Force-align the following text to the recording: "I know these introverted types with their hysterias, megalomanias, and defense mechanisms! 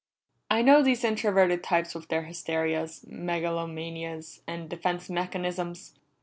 "I 0.49 0.63
know 0.63 0.81
these 0.81 1.03
introverted 1.03 1.61
types 1.63 1.93
with 1.93 2.07
their 2.07 2.23
hysterias, 2.23 3.05
megalomanias, 3.07 4.41
and 4.47 4.67
defense 4.67 5.11
mechanisms! 5.11 5.93